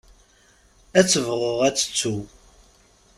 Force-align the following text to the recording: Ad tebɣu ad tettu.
Ad 0.99 1.07
tebɣu 1.07 1.51
ad 1.67 1.75
tettu. 1.75 2.17